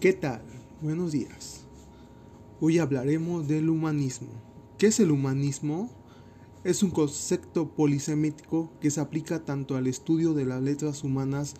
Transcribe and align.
¿Qué 0.00 0.14
tal? 0.14 0.40
Buenos 0.80 1.12
días. 1.12 1.60
Hoy 2.58 2.78
hablaremos 2.78 3.46
del 3.48 3.68
humanismo. 3.68 4.28
¿Qué 4.78 4.86
es 4.86 4.98
el 4.98 5.10
humanismo? 5.10 5.90
Es 6.64 6.82
un 6.82 6.90
concepto 6.90 7.68
polisemético 7.68 8.72
que 8.80 8.90
se 8.90 9.02
aplica 9.02 9.44
tanto 9.44 9.76
al 9.76 9.86
estudio 9.86 10.32
de 10.32 10.46
las 10.46 10.62
letras 10.62 11.04
humanas, 11.04 11.52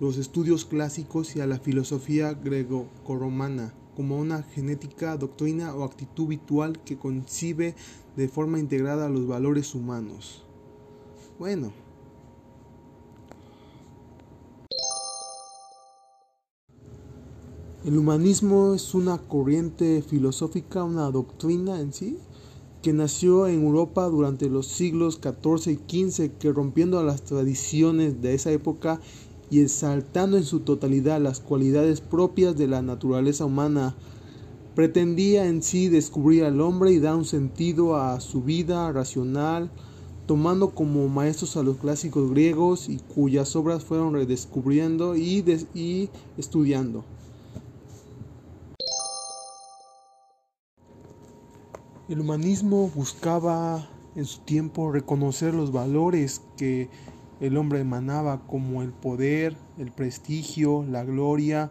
los 0.00 0.18
estudios 0.18 0.66
clásicos 0.66 1.34
y 1.34 1.40
a 1.40 1.46
la 1.46 1.58
filosofía 1.58 2.34
greco-romana, 2.34 3.72
como 3.96 4.18
una 4.18 4.42
genética, 4.42 5.16
doctrina 5.16 5.74
o 5.74 5.84
actitud 5.84 6.26
habitual 6.26 6.84
que 6.84 6.98
concibe 6.98 7.74
de 8.16 8.28
forma 8.28 8.58
integrada 8.58 9.08
los 9.08 9.26
valores 9.26 9.74
humanos. 9.74 10.44
Bueno, 11.38 11.72
El 17.84 17.98
humanismo 17.98 18.74
es 18.74 18.94
una 18.94 19.18
corriente 19.18 20.02
filosófica, 20.02 20.84
una 20.84 21.10
doctrina 21.10 21.80
en 21.80 21.92
sí, 21.92 22.16
que 22.80 22.92
nació 22.92 23.48
en 23.48 23.64
Europa 23.64 24.04
durante 24.06 24.48
los 24.48 24.68
siglos 24.68 25.18
XIV 25.20 25.72
y 25.72 26.10
XV, 26.10 26.38
que 26.38 26.52
rompiendo 26.52 27.02
las 27.02 27.24
tradiciones 27.24 28.22
de 28.22 28.34
esa 28.34 28.52
época 28.52 29.00
y 29.50 29.62
exaltando 29.62 30.36
en 30.36 30.44
su 30.44 30.60
totalidad 30.60 31.20
las 31.20 31.40
cualidades 31.40 32.00
propias 32.00 32.56
de 32.56 32.68
la 32.68 32.82
naturaleza 32.82 33.46
humana, 33.46 33.96
pretendía 34.76 35.48
en 35.48 35.64
sí 35.64 35.88
descubrir 35.88 36.44
al 36.44 36.60
hombre 36.60 36.92
y 36.92 37.00
dar 37.00 37.16
un 37.16 37.24
sentido 37.24 37.96
a 37.96 38.20
su 38.20 38.42
vida 38.42 38.92
racional, 38.92 39.72
tomando 40.26 40.70
como 40.70 41.08
maestros 41.08 41.56
a 41.56 41.64
los 41.64 41.78
clásicos 41.78 42.30
griegos 42.30 42.88
y 42.88 42.98
cuyas 42.98 43.56
obras 43.56 43.82
fueron 43.82 44.14
redescubriendo 44.14 45.16
y, 45.16 45.44
y 45.74 46.10
estudiando. 46.38 47.04
El 52.08 52.18
humanismo 52.18 52.90
buscaba 52.92 53.88
en 54.16 54.24
su 54.24 54.40
tiempo 54.40 54.90
reconocer 54.90 55.54
los 55.54 55.70
valores 55.70 56.42
que 56.56 56.88
el 57.40 57.56
hombre 57.56 57.78
emanaba 57.78 58.42
como 58.48 58.82
el 58.82 58.90
poder, 58.90 59.56
el 59.78 59.92
prestigio, 59.92 60.84
la 60.90 61.04
gloria, 61.04 61.70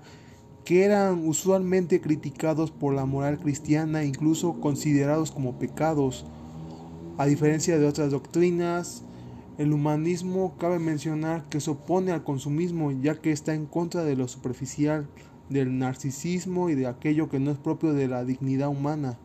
que 0.64 0.86
eran 0.86 1.28
usualmente 1.28 2.00
criticados 2.00 2.72
por 2.72 2.94
la 2.94 3.06
moral 3.06 3.40
cristiana 3.40 4.06
incluso 4.06 4.54
considerados 4.62 5.32
como 5.32 5.60
pecados. 5.60 6.26
A 7.18 7.26
diferencia 7.26 7.78
de 7.78 7.86
otras 7.86 8.12
doctrinas, 8.12 9.04
el 9.58 9.74
humanismo 9.74 10.56
cabe 10.58 10.80
mencionar 10.80 11.44
que 11.50 11.60
se 11.60 11.72
opone 11.72 12.14
al 12.14 12.24
consumismo 12.24 12.94
ya 12.94 13.16
que 13.16 13.34
está 13.34 13.54
en 13.54 13.66
contra 13.66 14.06
de 14.06 14.16
lo 14.16 14.30
superficial, 14.30 15.10
del 15.50 15.78
narcisismo 15.78 16.70
y 16.70 16.76
de 16.76 16.88
aquello 16.88 17.28
que 17.28 17.42
no 17.42 17.52
es 17.52 17.58
propio 17.58 17.92
de 17.92 18.08
la 18.08 18.24
dignidad 18.24 18.70
humana. 18.70 19.18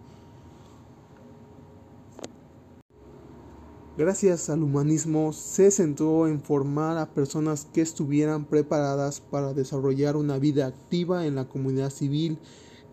Gracias 3.99 4.51
al 4.51 4.63
humanismo 4.63 5.33
se 5.33 5.71
centró 5.71 6.29
en 6.29 6.43
formar 6.43 6.99
a 6.99 7.15
personas 7.15 7.65
que 7.65 7.81
estuvieran 7.81 8.45
preparadas 8.45 9.21
para 9.21 9.55
desarrollar 9.55 10.17
una 10.17 10.39
vida 10.39 10.67
activa 10.67 11.25
en 11.25 11.35
la 11.35 11.49
comunidad 11.49 11.89
civil, 11.89 12.39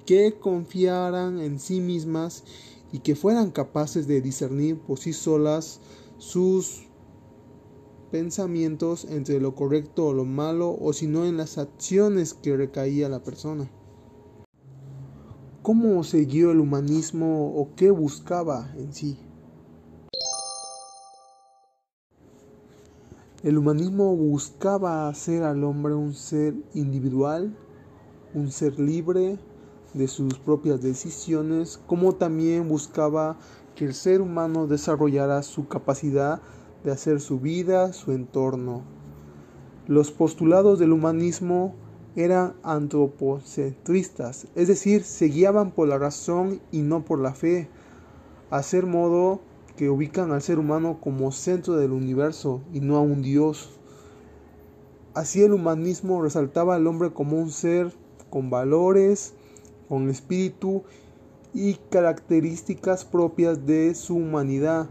que 0.06 0.40
confiaran 0.40 1.42
en 1.42 1.60
sí 1.60 1.82
mismas 1.82 2.46
y 2.94 3.00
que 3.00 3.18
fueran 3.18 3.52
capaces 3.52 4.08
de 4.08 4.22
discernir 4.22 4.80
por 4.80 4.98
sí 4.98 5.12
solas 5.12 5.82
sus 6.20 6.88
pensamientos 8.10 9.04
entre 9.04 9.42
lo 9.42 9.56
correcto 9.56 10.08
o 10.08 10.14
lo 10.14 10.24
malo 10.24 10.74
o 10.80 10.94
si 10.94 11.08
no 11.08 11.26
en 11.26 11.36
las 11.36 11.58
acciones 11.58 12.34
que 12.34 12.56
recaía 12.56 13.10
la 13.10 13.20
persona. 13.20 13.70
¿Cómo 15.64 16.02
siguió 16.06 16.52
el 16.52 16.62
humanismo 16.62 17.54
o 17.58 17.76
qué 17.76 17.92
buscaba 17.92 18.74
en 18.78 18.94
sí? 18.94 19.18
El 23.44 23.58
humanismo 23.58 24.16
buscaba 24.16 25.10
hacer 25.10 25.44
al 25.44 25.66
hombre 25.66 25.94
un 25.94 26.14
ser 26.14 26.56
individual, 26.74 27.54
un 28.34 28.50
ser 28.50 28.80
libre 28.80 29.38
de 29.94 30.08
sus 30.08 30.40
propias 30.40 30.82
decisiones, 30.82 31.78
como 31.86 32.16
también 32.16 32.70
buscaba 32.70 33.36
que 33.76 33.84
el 33.84 33.96
ser 33.96 34.22
humano 34.22 34.66
desarrollara 34.66 35.44
su 35.44 35.68
capacidad 35.68 36.42
de 36.86 36.92
hacer 36.92 37.20
su 37.20 37.42
vida, 37.42 37.92
su 37.92 38.14
entorno. 38.14 38.84
Los 39.88 40.10
postulados 40.10 40.80
del 40.80 40.94
humanismo 40.94 41.76
eran 42.16 42.54
antropocentristas, 42.64 44.48
es 44.56 44.70
decir, 44.70 45.04
se 45.04 45.26
guiaban 45.26 45.72
por 45.72 45.90
la 45.90 45.98
razón 45.98 46.62
y 46.72 46.80
no 46.80 47.04
por 47.04 47.20
la 47.20 47.34
fe, 47.34 47.68
a 48.50 48.64
ser 48.64 48.86
modo 48.86 49.42
que 49.76 49.90
ubican 49.90 50.32
al 50.32 50.42
ser 50.42 50.60
humano 50.60 51.00
como 51.02 51.32
centro 51.32 51.76
del 51.76 51.92
universo 51.92 52.62
y 52.74 52.80
no 52.80 52.98
a 52.98 53.02
un 53.02 53.22
Dios. 53.22 53.70
Así 55.14 55.44
el 55.44 55.54
humanismo 55.54 56.22
resaltaba 56.22 56.76
al 56.76 56.88
hombre 56.88 57.12
como 57.12 57.38
un 57.38 57.52
ser 57.52 57.94
con 58.30 58.50
valores, 58.50 59.34
con 59.88 60.10
espíritu 60.10 60.84
y 61.54 61.76
características 61.92 63.06
propias 63.06 63.66
de 63.66 63.94
su 63.94 64.16
humanidad. 64.16 64.90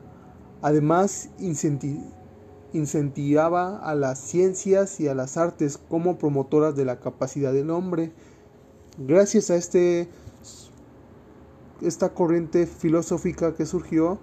Además, 0.63 1.29
incentivaba 2.73 3.79
a 3.79 3.95
las 3.97 4.21
ciencias 4.21 5.01
y 5.01 5.09
a 5.09 5.15
las 5.15 5.37
artes 5.37 5.77
como 5.77 6.19
promotoras 6.19 6.77
de 6.77 6.85
la 6.85 7.01
capacidad 7.01 7.53
del 7.53 7.71
hombre. 7.71 8.13
Gracias 8.97 9.51
a 9.51 9.57
este, 9.57 10.09
esta 11.81 12.11
corriente 12.15 12.67
filosófica 12.67 13.55
que 13.57 13.67
surgió, 13.67 14.21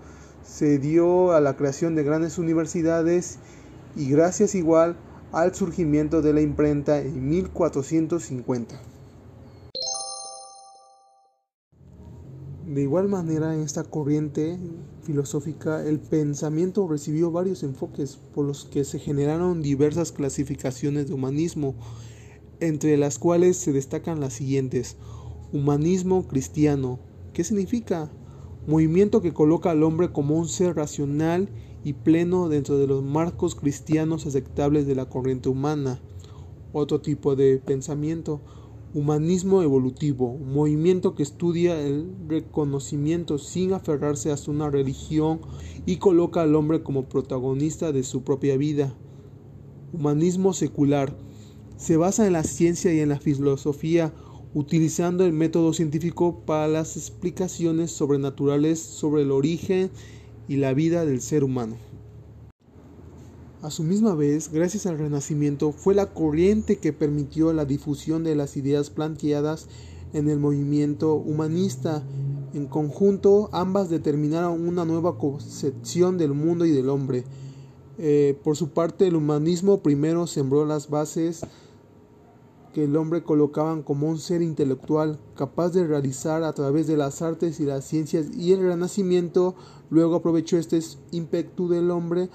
se 0.49 0.79
dio 0.79 1.31
a 1.31 1.41
la 1.41 1.55
creación 1.55 1.95
de 1.95 2.03
grandes 2.03 2.37
universidades 2.39 3.37
y 3.95 4.09
gracias 4.09 4.55
igual 4.55 4.97
al 5.31 5.53
surgimiento 5.53 6.21
de 6.21 6.33
la 6.33 6.41
imprenta 6.41 6.99
en 6.99 7.29
1450. 7.29 8.81
De 12.65 12.81
igual 12.81 13.09
manera, 13.09 13.53
en 13.53 13.61
esta 13.61 13.83
corriente 13.83 14.57
filosófica, 15.03 15.85
el 15.85 15.99
pensamiento 15.99 16.87
recibió 16.87 17.31
varios 17.31 17.63
enfoques 17.63 18.17
por 18.33 18.45
los 18.45 18.65
que 18.65 18.83
se 18.85 18.99
generaron 18.99 19.61
diversas 19.61 20.11
clasificaciones 20.11 21.07
de 21.07 21.13
humanismo, 21.13 21.75
entre 22.59 22.97
las 22.97 23.19
cuales 23.19 23.57
se 23.57 23.71
destacan 23.71 24.19
las 24.19 24.33
siguientes. 24.33 24.97
Humanismo 25.51 26.27
cristiano. 26.27 26.99
¿Qué 27.33 27.43
significa? 27.43 28.11
Movimiento 28.67 29.21
que 29.21 29.33
coloca 29.33 29.71
al 29.71 29.83
hombre 29.83 30.11
como 30.11 30.37
un 30.37 30.47
ser 30.47 30.75
racional 30.75 31.49
y 31.83 31.93
pleno 31.93 32.49
dentro 32.49 32.77
de 32.77 32.87
los 32.87 33.03
marcos 33.03 33.55
cristianos 33.55 34.25
aceptables 34.25 34.85
de 34.85 34.95
la 34.95 35.05
corriente 35.07 35.49
humana. 35.49 36.01
Otro 36.73 37.01
tipo 37.01 37.35
de 37.35 37.57
pensamiento, 37.57 38.41
humanismo 38.93 39.61
evolutivo, 39.61 40.37
movimiento 40.37 41.15
que 41.15 41.23
estudia 41.23 41.79
el 41.79 42.13
reconocimiento 42.27 43.37
sin 43.37 43.73
aferrarse 43.73 44.31
a 44.31 44.37
una 44.47 44.69
religión 44.69 45.41
y 45.85 45.97
coloca 45.97 46.41
al 46.41 46.55
hombre 46.55 46.83
como 46.83 47.05
protagonista 47.05 47.91
de 47.91 48.03
su 48.03 48.23
propia 48.23 48.57
vida. 48.57 48.93
Humanismo 49.93 50.53
secular, 50.53 51.15
se 51.77 51.97
basa 51.97 52.27
en 52.27 52.33
la 52.33 52.43
ciencia 52.43 52.93
y 52.93 52.99
en 52.99 53.09
la 53.09 53.19
filosofía 53.19 54.13
utilizando 54.53 55.25
el 55.25 55.33
método 55.33 55.73
científico 55.73 56.41
para 56.45 56.67
las 56.67 56.97
explicaciones 56.97 57.91
sobrenaturales 57.91 58.79
sobre 58.79 59.21
el 59.21 59.31
origen 59.31 59.91
y 60.47 60.57
la 60.57 60.73
vida 60.73 61.05
del 61.05 61.21
ser 61.21 61.43
humano. 61.43 61.77
A 63.61 63.71
su 63.71 63.83
misma 63.83 64.15
vez, 64.15 64.51
gracias 64.51 64.85
al 64.85 64.97
Renacimiento, 64.97 65.73
fue 65.73 65.93
la 65.93 66.13
corriente 66.13 66.77
que 66.77 66.93
permitió 66.93 67.51
la 67.51 67.65
difusión 67.65 68.23
de 68.23 68.33
las 68.33 68.55
ideas 68.55 68.89
planteadas 68.89 69.67
en 70.13 70.29
el 70.29 70.39
movimiento 70.39 71.15
humanista. 71.15 72.01
En 72.53 72.67
conjunto, 72.67 73.49
ambas 73.51 73.89
determinaron 73.89 74.65
una 74.67 74.85
nueva 74.85 75.17
concepción 75.17 76.17
del 76.17 76.33
mundo 76.33 76.65
y 76.65 76.71
del 76.71 76.89
hombre. 76.89 77.25
Eh, 77.97 78.39
por 78.43 78.55
su 78.55 78.69
parte, 78.69 79.07
el 79.07 79.17
humanismo 79.17 79.83
primero 79.83 80.25
sembró 80.25 80.65
las 80.65 80.89
bases 80.89 81.41
que 82.73 82.83
el 82.83 82.95
hombre 82.95 83.23
colocaban 83.23 83.81
como 83.81 84.07
un 84.07 84.19
ser 84.19 84.41
intelectual 84.41 85.19
capaz 85.35 85.69
de 85.69 85.87
realizar 85.87 86.43
a 86.43 86.53
través 86.53 86.87
de 86.87 86.97
las 86.97 87.21
artes 87.21 87.59
y 87.59 87.65
las 87.65 87.85
ciencias 87.85 88.27
y 88.35 88.53
el 88.53 88.61
renacimiento 88.61 89.55
luego 89.89 90.15
aprovechó 90.15 90.57
este 90.57 90.79
ímpetu 91.11 91.67
del 91.67 91.91
hombre 91.91 92.29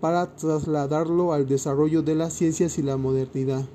para 0.00 0.36
trasladarlo 0.36 1.32
al 1.32 1.46
desarrollo 1.46 2.02
de 2.02 2.14
las 2.14 2.32
ciencias 2.32 2.78
y 2.78 2.82
la 2.82 2.96
modernidad. 2.96 3.66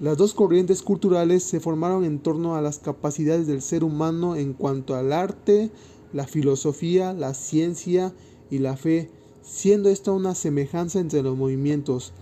Las 0.00 0.18
dos 0.18 0.34
corrientes 0.34 0.82
culturales 0.82 1.42
se 1.42 1.60
formaron 1.60 2.04
en 2.04 2.18
torno 2.18 2.54
a 2.54 2.60
las 2.60 2.78
capacidades 2.78 3.46
del 3.46 3.62
ser 3.62 3.82
humano 3.82 4.36
en 4.36 4.52
cuanto 4.52 4.94
al 4.94 5.12
arte, 5.12 5.70
la 6.12 6.26
filosofía, 6.26 7.14
la 7.14 7.32
ciencia 7.32 8.12
y 8.50 8.58
la 8.58 8.76
fe, 8.76 9.10
siendo 9.40 9.88
esta 9.88 10.12
una 10.12 10.34
semejanza 10.34 11.00
entre 11.00 11.22
los 11.22 11.36
movimientos. 11.36 12.12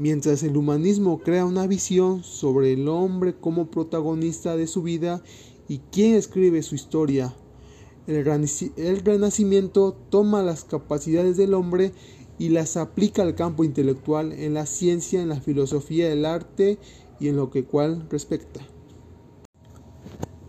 Mientras 0.00 0.42
el 0.42 0.56
humanismo 0.56 1.18
crea 1.18 1.44
una 1.44 1.66
visión 1.66 2.24
sobre 2.24 2.72
el 2.72 2.88
hombre 2.88 3.34
como 3.38 3.70
protagonista 3.70 4.56
de 4.56 4.66
su 4.66 4.82
vida 4.82 5.22
y 5.68 5.80
quien 5.92 6.14
escribe 6.14 6.62
su 6.62 6.74
historia. 6.74 7.34
El, 8.06 8.24
renacimiento 9.04 9.94
toma 10.08 10.42
las 10.42 10.64
capacidades 10.64 11.36
del 11.36 11.52
hombre 11.52 11.92
y 12.38 12.48
las 12.48 12.78
aplica 12.78 13.20
al 13.22 13.34
campo 13.34 13.62
intelectual 13.62 14.32
en 14.32 14.54
la 14.54 14.64
ciencia, 14.64 15.20
en 15.20 15.28
la 15.28 15.40
filosofía, 15.42 16.10
el 16.10 16.24
arte 16.24 16.78
y 17.20 17.28
en 17.28 17.36
lo 17.36 17.50
que 17.50 17.64
cual 17.64 18.06
respecta. 18.10 18.60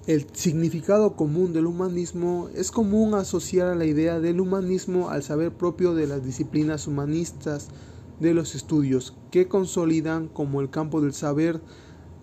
El 0.08 0.28
significado 0.32 1.18
común 1.18 1.52
del 1.52 1.66
humanismo 1.66 2.48
es 2.56 2.72
común 2.72 3.16
asociar 3.16 3.68
a 3.68 3.76
la 3.76 3.86
idea 3.86 4.22
del 4.22 4.40
humanismo 4.40 5.10
al 5.10 5.24
saber 5.24 5.52
propio 5.52 5.94
de 5.94 6.08
las 6.08 6.24
disciplinas 6.24 6.88
humanistas 6.88 7.68
de 8.22 8.34
los 8.34 8.56
estudios 8.56 9.18
que 9.32 9.50
consolidan 9.50 10.30
como 10.30 10.62
el 10.62 10.70
campo 10.70 11.02
del 11.02 11.12
saber 11.14 11.60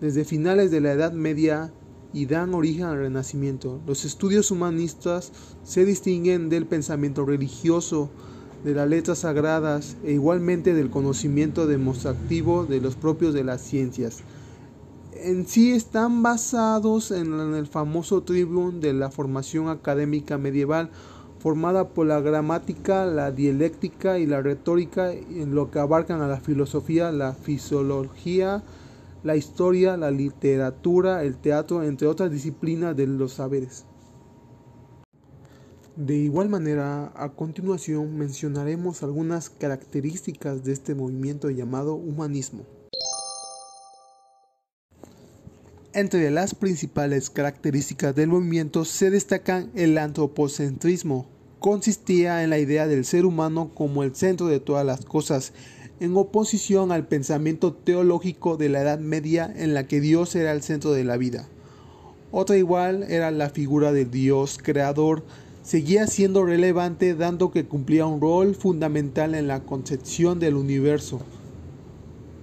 desde 0.01 0.25
finales 0.25 0.71
de 0.71 0.81
la 0.81 0.93
Edad 0.93 1.11
Media 1.11 1.71
y 2.13 2.25
dan 2.25 2.55
origen 2.55 2.85
al 2.85 2.97
Renacimiento. 2.97 3.79
Los 3.85 4.05
estudios 4.05 4.49
humanistas 4.49 5.31
se 5.63 5.85
distinguen 5.85 6.49
del 6.49 6.65
pensamiento 6.65 7.25
religioso, 7.25 8.09
de 8.63 8.73
las 8.73 8.89
letras 8.89 9.19
sagradas 9.19 9.95
e 10.03 10.13
igualmente 10.13 10.73
del 10.73 10.89
conocimiento 10.89 11.67
demostrativo 11.67 12.65
de 12.65 12.81
los 12.81 12.95
propios 12.95 13.33
de 13.33 13.43
las 13.43 13.61
ciencias 13.61 14.23
en 15.21 15.47
sí 15.47 15.71
están 15.71 16.23
basados 16.23 17.11
en 17.11 17.33
el 17.53 17.67
famoso 17.67 18.23
tribun 18.23 18.79
de 18.79 18.93
la 18.93 19.11
formación 19.11 19.69
académica 19.69 20.37
medieval, 20.37 20.91
formada 21.39 21.89
por 21.89 22.05
la 22.05 22.19
gramática, 22.19 23.05
la 23.05 23.31
dialéctica 23.31 24.19
y 24.19 24.25
la 24.25 24.41
retórica, 24.41 25.11
en 25.11 25.55
lo 25.55 25.71
que 25.71 25.79
abarcan 25.79 26.21
a 26.21 26.27
la 26.27 26.39
filosofía, 26.39 27.11
la 27.11 27.33
fisiología, 27.33 28.63
la 29.23 29.35
historia, 29.35 29.97
la 29.97 30.11
literatura, 30.11 31.23
el 31.23 31.37
teatro, 31.37 31.83
entre 31.83 32.07
otras 32.07 32.31
disciplinas 32.31 32.95
de 32.95 33.07
los 33.07 33.33
saberes. 33.33 33.85
De 35.95 36.15
igual 36.15 36.47
manera, 36.47 37.11
a 37.15 37.29
continuación 37.29 38.17
mencionaremos 38.17 39.03
algunas 39.03 39.49
características 39.49 40.63
de 40.63 40.71
este 40.71 40.95
movimiento 40.95 41.49
llamado 41.49 41.95
humanismo. 41.95 42.63
Entre 45.91 46.29
las 46.29 46.53
principales 46.53 47.31
características 47.31 48.13
del 48.13 48.27
movimiento 48.27 48.85
se 48.85 49.09
destacan 49.09 49.71
el 49.73 49.97
antropocentrismo. 49.97 51.25
Consistía 51.57 52.43
en 52.43 52.51
la 52.51 52.59
idea 52.59 52.85
del 52.85 53.05
ser 53.05 53.25
humano 53.25 53.71
como 53.73 54.03
el 54.03 54.15
centro 54.15 54.45
de 54.45 54.59
todas 54.59 54.85
las 54.85 55.03
cosas, 55.03 55.51
en 55.99 56.15
oposición 56.15 56.91
al 56.91 57.07
pensamiento 57.07 57.73
teológico 57.73 58.55
de 58.55 58.69
la 58.69 58.81
Edad 58.81 58.99
Media 58.99 59.51
en 59.55 59.73
la 59.73 59.87
que 59.87 59.99
Dios 59.99 60.35
era 60.35 60.51
el 60.51 60.61
centro 60.61 60.91
de 60.91 61.05
la 61.05 61.17
vida. 61.17 61.47
Otra 62.31 62.55
igual 62.55 63.03
era 63.09 63.31
la 63.31 63.49
figura 63.49 63.91
del 63.91 64.11
Dios 64.11 64.59
creador, 64.61 65.23
seguía 65.63 66.05
siendo 66.05 66.45
relevante 66.45 67.15
dando 67.15 67.49
que 67.49 67.65
cumplía 67.65 68.05
un 68.05 68.21
rol 68.21 68.53
fundamental 68.53 69.33
en 69.33 69.47
la 69.47 69.61
concepción 69.61 70.39
del 70.39 70.53
universo. 70.53 71.19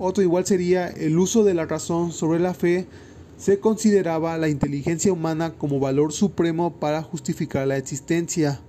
Otro 0.01 0.25
igual 0.25 0.45
sería 0.47 0.89
el 0.89 1.17
uso 1.17 1.45
de 1.45 1.55
la 1.55 1.65
razón 1.65 2.11
sobre 2.11 2.41
la 2.41 2.53
fe, 2.53 2.87
se 3.37 3.61
consideraba 3.61 4.39
la 4.39 4.49
inteligencia 4.49 5.13
humana 5.13 5.55
como 5.55 5.79
valor 5.79 6.13
supremo 6.13 6.75
para 6.79 7.03
justificar 7.03 7.67
la 7.67 7.77
existencia. 7.77 8.61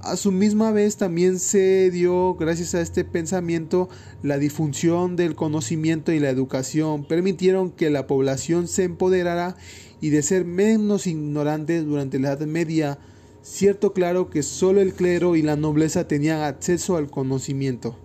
A 0.00 0.16
su 0.16 0.30
misma 0.30 0.70
vez 0.70 0.96
también 0.96 1.38
se 1.38 1.90
dio, 1.90 2.34
gracias 2.34 2.74
a 2.74 2.80
este 2.80 3.04
pensamiento, 3.04 3.88
la 4.22 4.38
difusión 4.38 5.16
del 5.16 5.34
conocimiento 5.34 6.12
y 6.12 6.20
la 6.20 6.30
educación 6.30 7.04
permitieron 7.04 7.70
que 7.70 7.90
la 7.90 8.06
población 8.06 8.68
se 8.68 8.84
empoderara 8.84 9.56
y 10.00 10.10
de 10.10 10.22
ser 10.22 10.44
menos 10.44 11.06
ignorante 11.06 11.82
durante 11.82 12.18
la 12.18 12.32
Edad 12.32 12.46
Media. 12.46 12.98
Cierto 13.42 13.92
claro 13.92 14.30
que 14.30 14.42
solo 14.42 14.80
el 14.80 14.92
clero 14.92 15.36
y 15.36 15.42
la 15.42 15.56
nobleza 15.56 16.06
tenían 16.06 16.42
acceso 16.42 16.96
al 16.96 17.10
conocimiento. 17.10 17.96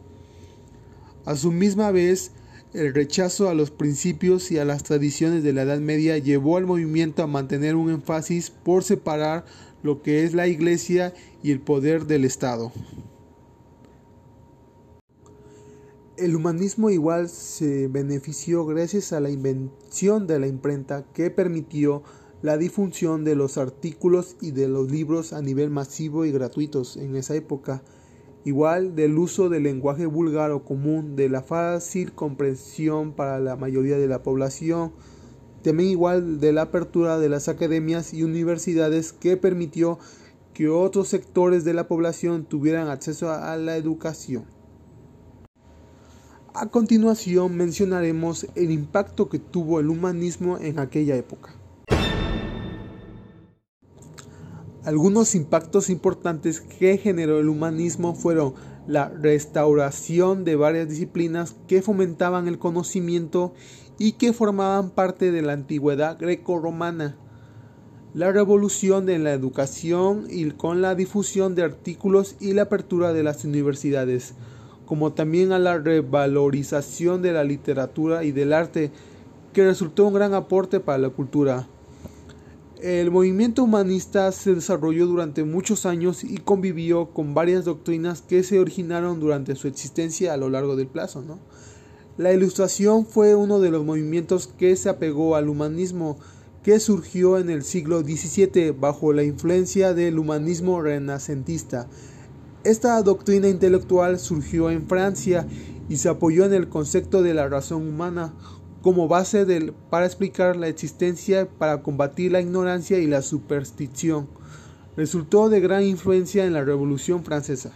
A 1.26 1.36
su 1.36 1.52
misma 1.52 1.92
vez, 1.92 2.32
el 2.74 2.94
rechazo 2.94 3.50
a 3.50 3.54
los 3.54 3.70
principios 3.70 4.52
y 4.52 4.58
a 4.58 4.66
las 4.66 4.84
tradiciones 4.84 5.44
de 5.44 5.52
la 5.52 5.64
Edad 5.64 5.80
Media 5.80 6.18
llevó 6.18 6.58
al 6.58 6.66
movimiento 6.66 7.22
a 7.22 7.28
mantener 7.28 7.76
un 7.76 7.90
énfasis 7.90 8.50
por 8.50 8.84
separar 8.84 9.46
lo 9.84 10.02
que 10.02 10.24
es 10.24 10.34
la 10.34 10.48
Iglesia 10.48 11.14
y 11.44 11.52
el 11.52 11.60
poder 11.60 12.06
del 12.06 12.24
Estado. 12.24 12.72
El 16.18 16.36
humanismo 16.36 16.90
igual 16.90 17.30
se 17.30 17.88
benefició 17.88 18.66
gracias 18.66 19.12
a 19.12 19.20
la 19.20 19.32
invención 19.32 20.28
de 20.28 20.40
la 20.40 20.48
imprenta 20.48 21.04
que 21.14 21.32
permitió 21.32 22.04
la 22.42 22.58
difusión 22.58 23.24
de 23.24 23.36
los 23.36 23.58
artículos 23.58 24.38
y 24.40 24.52
de 24.52 24.68
los 24.68 24.90
libros 24.90 25.34
a 25.34 25.42
nivel 25.42 25.72
masivo 25.72 26.26
y 26.26 26.32
gratuitos 26.32 26.96
en 26.96 27.16
esa 27.16 27.36
época 27.36 27.84
igual 28.44 28.96
del 28.96 29.18
uso 29.18 29.50
del 29.50 29.64
lenguaje 29.64 30.06
vulgar 30.06 30.52
o 30.52 30.64
común, 30.64 31.16
de 31.16 31.30
la 31.30 31.42
fácil 31.42 32.14
comprensión 32.14 33.14
para 33.14 33.40
la 33.40 33.56
mayoría 33.56 33.98
de 33.98 34.08
la 34.08 34.24
población, 34.24 34.92
también 35.62 35.90
igual 35.90 36.40
de 36.40 36.54
la 36.54 36.64
apertura 36.64 37.20
de 37.20 37.30
las 37.30 37.48
academias 37.48 38.14
y 38.14 38.24
universidades 38.24 39.14
que 39.14 39.38
permitió 39.38 40.00
que 40.54 40.70
otros 40.70 41.08
sectores 41.08 41.64
de 41.64 41.74
la 41.74 41.88
población 41.88 42.46
tuvieran 42.46 42.90
acceso 42.90 43.32
a 43.32 43.56
la 43.58 43.78
educación. 43.78 44.46
A 46.54 46.68
continuación 46.68 47.56
mencionaremos 47.56 48.46
el 48.56 48.72
impacto 48.72 49.30
que 49.30 49.40
tuvo 49.40 49.80
el 49.80 49.90
humanismo 49.90 50.58
en 50.58 50.80
aquella 50.80 51.16
época. 51.16 51.61
Algunos 54.84 55.36
impactos 55.36 55.92
importantes 55.92 56.60
que 56.60 56.98
generó 56.98 57.40
el 57.40 57.50
humanismo 57.50 58.16
fueron 58.16 58.56
la 58.88 59.10
restauración 59.10 60.44
de 60.44 60.56
varias 60.56 60.90
disciplinas 60.90 61.56
que 61.68 61.84
fomentaban 61.84 62.48
el 62.48 62.58
conocimiento 62.58 63.54
y 64.00 64.14
que 64.14 64.34
formaban 64.34 64.90
parte 64.90 65.32
de 65.32 65.44
la 65.44 65.54
antigüedad 65.54 66.18
greco-romana, 66.20 67.16
la 68.16 68.32
revolución 68.32 69.08
en 69.10 69.24
la 69.24 69.34
educación 69.34 70.26
y 70.32 70.50
con 70.50 70.82
la 70.82 70.96
difusión 70.96 71.54
de 71.54 71.62
artículos 71.62 72.36
y 72.40 72.54
la 72.54 72.64
apertura 72.64 73.14
de 73.14 73.22
las 73.22 73.46
universidades, 73.46 74.34
como 74.88 75.14
también 75.14 75.52
a 75.52 75.60
la 75.60 75.78
revalorización 75.78 77.22
de 77.22 77.34
la 77.34 77.44
literatura 77.44 78.24
y 78.24 78.32
del 78.32 78.52
arte, 78.52 78.92
que 79.54 79.64
resultó 79.64 80.08
un 80.08 80.16
gran 80.16 80.34
aporte 80.34 80.80
para 80.80 80.98
la 80.98 81.10
cultura. 81.10 81.68
El 82.82 83.12
movimiento 83.12 83.64
humanista 83.64 84.32
se 84.32 84.56
desarrolló 84.56 85.06
durante 85.06 85.44
muchos 85.44 85.86
años 85.86 86.24
y 86.24 86.40
convivió 86.40 87.14
con 87.14 87.36
varias 87.36 87.64
doctrinas 87.64 88.24
que 88.24 88.42
se 88.42 88.60
originaron 88.60 89.20
durante 89.20 89.56
su 89.56 89.68
existencia 89.68 90.34
a 90.34 90.38
lo 90.38 90.50
largo 90.50 90.76
del 90.76 90.88
plazo. 90.88 91.24
La 92.18 92.34
ilustración 92.34 93.06
fue 93.06 93.36
uno 93.36 93.60
de 93.60 93.70
los 93.70 93.86
movimientos 93.86 94.48
que 94.48 94.76
se 94.76 94.90
apegó 94.90 95.36
al 95.36 95.48
humanismo 95.48 96.18
que 96.64 96.80
surgió 96.80 97.38
en 97.38 97.52
el 97.52 97.64
siglo 97.64 98.02
XVII 98.02 98.72
bajo 98.72 99.14
la 99.14 99.24
influencia 99.24 99.94
del 99.94 100.18
humanismo 100.18 100.82
renacentista. 100.82 101.88
Esta 102.64 103.00
doctrina 103.04 103.48
intelectual 103.48 104.18
surgió 104.18 104.72
en 104.72 104.88
Francia 104.88 105.46
y 105.88 105.98
se 105.98 106.10
apoyó 106.10 106.46
en 106.46 106.54
el 106.56 106.68
concepto 106.68 107.22
de 107.22 107.36
la 107.36 107.48
razón 107.48 107.88
humana, 107.88 108.34
como 108.82 109.08
base 109.08 109.46
para 109.90 110.06
explicar 110.06 110.56
la 110.56 110.68
existencia, 110.68 111.48
para 111.48 111.84
combatir 111.84 112.32
la 112.32 112.42
ignorancia 112.42 113.00
y 113.00 113.08
la 113.08 113.22
superstición. 113.22 114.28
Resultó 114.98 115.50
de 115.50 115.60
gran 115.60 115.84
influencia 115.84 116.46
en 116.46 116.54
la 116.54 116.64
Revolución 116.64 117.24
Francesa. 117.24 117.72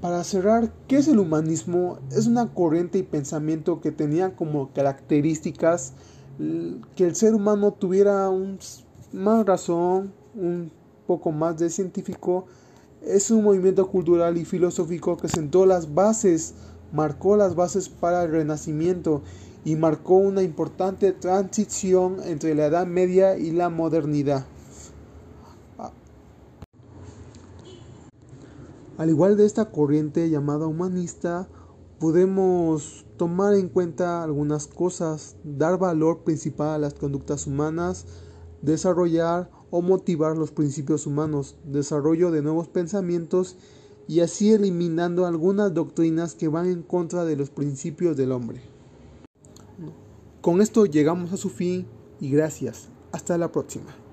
Para 0.00 0.22
cerrar, 0.22 0.72
¿qué 0.86 0.98
es 0.98 1.08
el 1.08 1.18
humanismo? 1.18 1.98
Es 2.10 2.26
una 2.26 2.52
corriente 2.52 2.98
y 2.98 3.02
pensamiento 3.02 3.80
que 3.80 3.90
tenía 3.90 4.36
como 4.36 4.72
características 4.72 5.94
que 6.96 7.04
el 7.04 7.14
ser 7.14 7.34
humano 7.34 7.72
tuviera 7.72 8.28
un, 8.28 8.58
más 9.12 9.46
razón, 9.46 10.12
un 10.34 10.70
poco 11.06 11.32
más 11.32 11.58
de 11.58 11.70
científico. 11.70 12.46
Es 13.02 13.30
un 13.30 13.44
movimiento 13.44 13.88
cultural 13.88 14.36
y 14.36 14.44
filosófico 14.44 15.16
que 15.16 15.28
sentó 15.28 15.66
las 15.66 15.94
bases 15.94 16.54
marcó 16.94 17.36
las 17.36 17.56
bases 17.56 17.88
para 17.88 18.22
el 18.22 18.30
Renacimiento 18.30 19.22
y 19.64 19.76
marcó 19.76 20.14
una 20.14 20.42
importante 20.42 21.12
transición 21.12 22.18
entre 22.24 22.54
la 22.54 22.66
Edad 22.66 22.86
Media 22.86 23.36
y 23.36 23.50
la 23.50 23.68
modernidad. 23.68 24.46
Al 28.96 29.10
igual 29.10 29.36
de 29.36 29.44
esta 29.44 29.72
corriente 29.72 30.30
llamada 30.30 30.68
humanista, 30.68 31.48
podemos 31.98 33.04
tomar 33.16 33.54
en 33.54 33.68
cuenta 33.68 34.22
algunas 34.22 34.68
cosas, 34.68 35.36
dar 35.42 35.78
valor 35.78 36.22
principal 36.22 36.68
a 36.68 36.78
las 36.78 36.94
conductas 36.94 37.48
humanas, 37.48 38.06
desarrollar 38.62 39.50
o 39.70 39.82
motivar 39.82 40.36
los 40.36 40.52
principios 40.52 41.08
humanos, 41.08 41.56
desarrollo 41.64 42.30
de 42.30 42.42
nuevos 42.42 42.68
pensamientos 42.68 43.56
y 44.06 44.20
así 44.20 44.52
eliminando 44.52 45.26
algunas 45.26 45.72
doctrinas 45.72 46.34
que 46.34 46.48
van 46.48 46.66
en 46.66 46.82
contra 46.82 47.24
de 47.24 47.36
los 47.36 47.50
principios 47.50 48.16
del 48.16 48.32
hombre. 48.32 48.60
Con 50.40 50.60
esto 50.60 50.84
llegamos 50.84 51.32
a 51.32 51.38
su 51.38 51.48
fin 51.48 51.86
y 52.20 52.30
gracias. 52.30 52.88
Hasta 53.12 53.38
la 53.38 53.50
próxima. 53.50 54.03